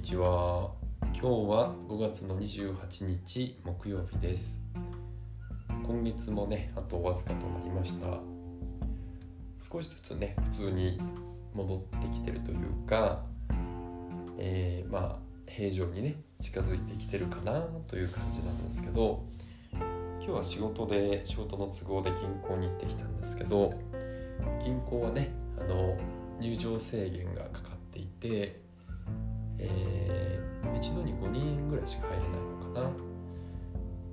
[0.00, 0.70] にちは。
[1.12, 4.58] 今日は5月の28日木曜日です。
[5.86, 8.06] 今月もねあとわずかとなりました。
[9.60, 10.98] 少しずつね普通に
[11.52, 13.26] 戻ってきてるというか、
[14.38, 15.16] えー、まあ
[15.46, 19.22] 平常にね近づいてきてるかなという感じなんですけど
[19.74, 23.74] 今日は仕事で仕事の都合で銀行に行ってきたんですけど
[24.64, 25.30] 銀行はね
[25.60, 25.98] あの
[26.40, 28.69] 入場制限がかかっていて
[29.60, 33.10] えー、一度に5人ぐらいしか入れないのかな。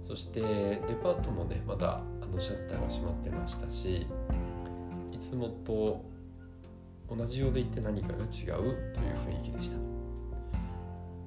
[0.04, 4.08] そしてデパートもねまだあのシャッターが閉まってましたし
[5.12, 6.02] いつもと
[7.14, 8.74] 同じようでいて何かが違うという
[9.28, 9.78] 雰囲気でした。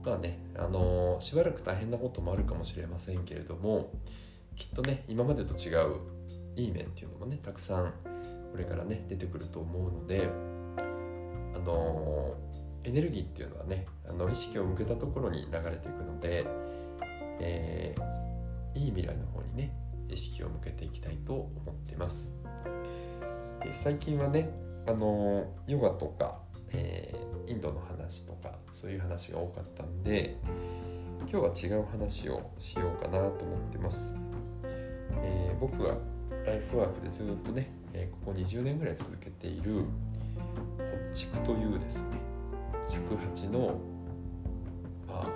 [0.02, 3.92] まあねあのー、しばらく大変なこともあるかもしれませんけれども
[4.56, 5.96] きっとね今までと違う
[6.56, 7.92] いい面っていうのもねたくさん
[8.50, 10.28] これからね出てくると思うので
[11.54, 12.49] あのー
[12.84, 16.46] エネルギーっていうのはねあの意識を向けたところに流れていくので、
[17.40, 19.72] えー、いい未来の方にね
[20.08, 22.32] 意識を向けていきたいと思ってます。
[23.62, 24.50] で最近はね
[24.86, 26.38] あのヨガとか、
[26.72, 30.36] えー、インドの話とかそういう話が多かったんで
[31.30, 34.16] 今日は違う話をしようかなと思ってます、
[35.22, 35.96] えー、僕が
[36.46, 39.84] ライフワークでずっとね、えここ20年ぐらい続けているホ
[40.78, 42.29] ッチクというですね
[42.90, 43.78] 尺八の、
[45.06, 45.26] まあ、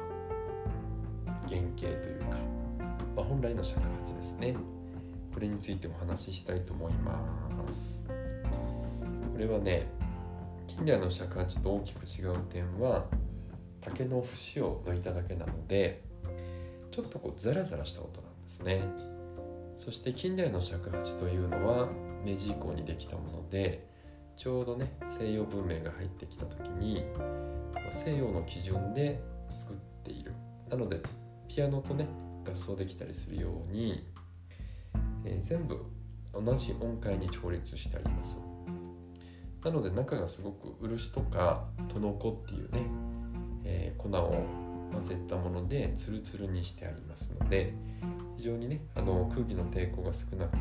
[1.49, 2.37] 原型というか、
[3.15, 4.57] まあ、本来の尺八ですね。
[5.33, 8.03] これについてお話ししたいと思います。
[9.33, 9.87] これはね
[10.67, 13.05] 近代の尺八と大きく違う点は
[13.81, 16.03] 竹の節を抜いただけなので
[16.91, 18.83] ちょっとこうザラザラした音なんですね。
[19.77, 21.89] そして近代の尺八というのは
[22.25, 23.94] 明治以降にできたもので
[24.37, 27.05] ちょうどね西洋文明が入ってきた時に
[27.93, 30.33] 西洋の基準で作っている。
[30.69, 31.01] なので
[31.49, 32.09] ピアノとね
[32.47, 34.05] 合奏できたりするように、
[35.25, 35.79] えー、全部
[36.33, 38.39] 同じ音階に調律してあります。
[39.63, 42.87] なので中がすごく漆とかトノコっていうね、
[43.65, 44.45] えー、粉を
[44.93, 47.73] 混ぜたものでツルツルにしてありますので
[48.37, 50.59] 非常にねあの空気の抵抗が少なく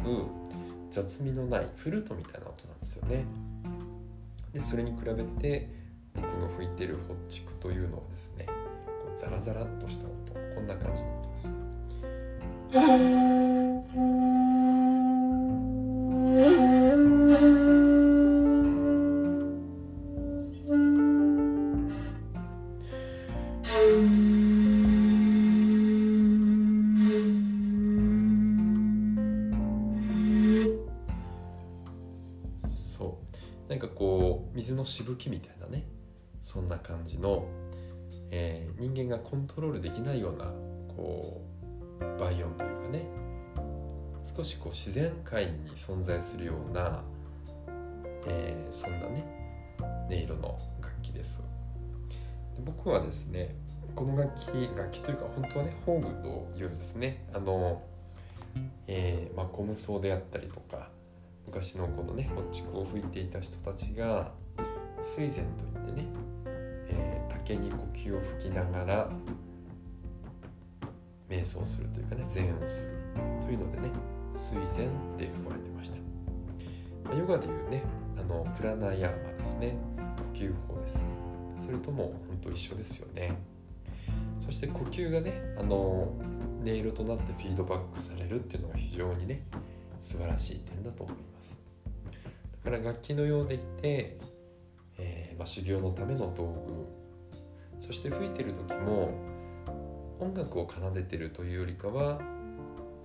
[0.89, 3.25] 雑味のないフルートみたいな音なんですよね。
[4.53, 5.69] でそれに比べて
[6.13, 8.53] 僕の吹いてるホッチクというのはですねこ
[9.15, 10.13] うザラザラっとした音
[10.55, 13.22] こんな感じになってます。
[34.63, 35.83] 水のしぶきみたいなね
[36.41, 37.45] そんな感じの、
[38.31, 40.45] えー、人間がコントロールできないような
[40.95, 41.41] こ
[41.99, 43.05] うバイオンというかね
[44.23, 47.03] 少しこう自然界に存在するような、
[48.25, 49.25] えー、そんなね
[50.09, 51.39] 音色の楽器です。
[51.39, 53.53] で僕はですね
[53.95, 57.81] この楽器楽器というか本当はねホーグというですねあの、
[58.87, 60.87] えーまあ、ゴム奏であったりとか
[61.45, 64.31] 昔のこのねホッチクを吹いていた人たちが
[65.03, 66.07] 水禅といってね
[66.87, 69.09] え竹に呼吸を吹きながら
[71.29, 72.87] 瞑想するというかね禅をする
[73.45, 73.89] というのでね
[74.33, 75.97] 水禅って呼ばれてました、
[77.09, 77.83] まあ、ヨガでいうね
[78.17, 79.75] あのプラナヤーマですね
[80.33, 81.01] 呼吸法です。
[81.61, 83.33] それとも本当一緒ですよね。
[84.39, 89.43] そして呼吸がねあの音色となってフィードバックされるっていうのが非常にね
[90.01, 91.59] 素晴らしい点だと思います。
[92.63, 94.17] だから楽器のようでいて、
[95.43, 99.13] まあ、修行のための道具そして吹いてる時も
[100.17, 102.21] 音楽を奏でてるというよりかは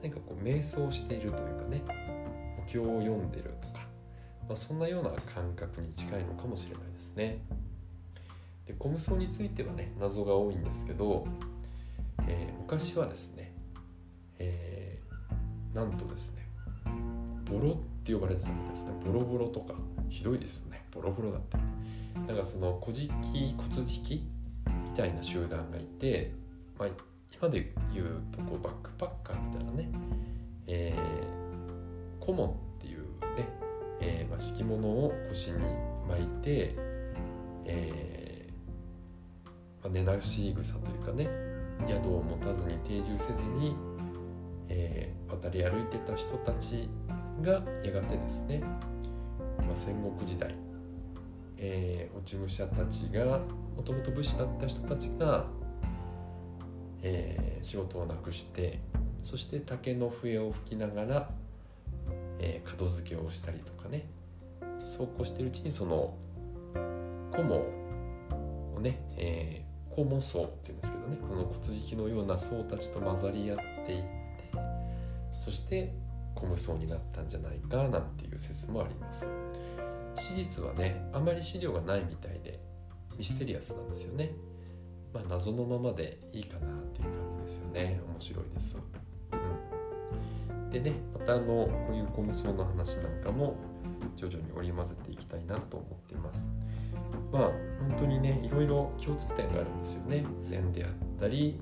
[0.01, 1.83] 何かこう瞑想しているというかね
[2.65, 3.81] お経を読んでるとか、
[4.49, 7.41] まあ、そんなような感覚に近いのかもしれないですね。
[8.67, 11.27] でコムソについてはね謎が多いんですけど、
[12.29, 13.53] えー、昔はですね、
[14.39, 16.47] えー、なんとですね
[17.51, 18.93] ボロって呼ばれてたんですね。
[19.05, 19.75] ボロボロとか
[20.09, 20.87] ひどいですよね。
[20.93, 21.59] ボロボロだった
[22.29, 24.23] てだかその古事記骨敷き
[24.95, 26.33] たいな集団がいて、
[26.79, 26.89] まあ、
[27.35, 29.89] 今で言うとこうバックパッカーみたいなね、
[30.67, 33.03] えー、顧問っていう
[33.37, 33.49] ね、
[34.01, 35.59] えーまあ、敷物を腰に
[36.09, 36.75] 巻いて、
[37.65, 39.49] えー
[39.83, 41.29] まあ、寝なし草というかね
[41.87, 43.77] 宿を持たずに定住せずに、
[44.69, 46.89] えー、渡り歩いてた人たち
[47.41, 48.61] がやがてですね、
[49.59, 50.68] まあ、戦国時代
[51.59, 53.41] えー、落ち武者たちが
[53.77, 55.45] もともと武士だった人たちが、
[57.03, 58.79] えー、仕事をなくして
[59.25, 61.31] そして竹の笛を吹きながら、
[62.39, 64.07] えー、門付けをしたりとかね。
[64.97, 66.15] そうこうしてるうちにその
[67.33, 71.17] 菰をね、えー、菰層っていうんですけどね。
[71.21, 73.57] この骨敷のような層たちと混ざり合っ
[73.87, 74.09] ていって
[75.41, 75.93] そして
[76.35, 79.29] コム層になったんじゃないかなんていう説もあります。
[80.29, 82.61] 史実はねあまり資料がないみたいで
[83.17, 84.31] ミステリアスなんですよね。
[85.13, 88.01] まあ謎のままでいいかなっていう感じですよね。
[88.07, 88.77] 面白いです、
[89.33, 93.57] うん、でねまたあのこういうコム層の話なんかも
[94.17, 96.51] 徐々に織り交ぜていきたいなと思っています。
[97.33, 100.25] まあ本当にねいろいろ共通点があるんですよね。
[100.43, 101.59] 禅であったり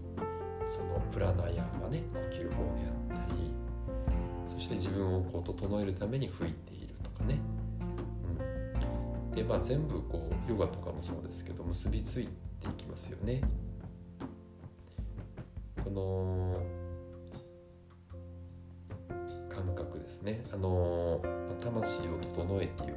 [0.71, 3.55] そのプラナヤーマね呼吸法であったり
[4.49, 7.39] そして自分をこう整えるために吹いているとかね、
[9.37, 12.31] でまあ全部こうヨガとかもそうですけど結びついて
[12.67, 13.43] いきますよね。
[15.85, 16.63] この
[19.55, 20.43] 感覚ですね。
[20.53, 21.21] あの
[21.63, 22.91] 魂を整えていく、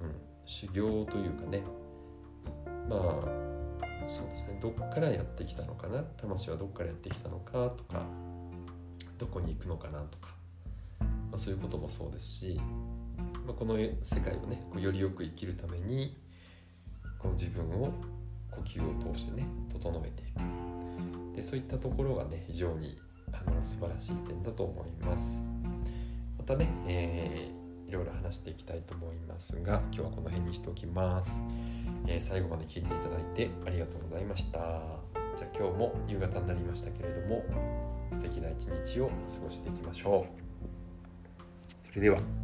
[0.00, 0.14] うん、
[0.46, 1.62] 修行というかね。
[2.88, 3.00] まあ
[4.08, 4.58] そうですね。
[4.62, 6.02] どっからやってきたのかな？
[6.16, 8.02] 魂はどっからやってきたのかとか
[9.18, 10.30] どこに行くのかなとか、
[11.00, 12.60] まあ、そういうこともそうですし、
[13.46, 16.16] まあ、この世界をねこうよりよく生きるために
[17.18, 17.92] この自分を
[18.50, 21.36] 呼吸を通してね整えていく。
[21.36, 22.98] でそういったところがね非常に
[23.32, 25.44] あの素晴らしい点だと思います。
[26.36, 31.40] またね、えー、いろいろ話していきたいと思いますが今日はこの辺にしておきます、
[32.08, 34.58] えー、最後まで聞いていただいてありがとうございました。
[35.36, 37.44] じゃあ今日も夕方になりましたけれども
[38.12, 39.12] 素敵な一日を過
[39.42, 41.86] ごしていきましょう。
[41.86, 42.41] それでは。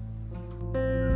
[0.73, 1.08] Bye.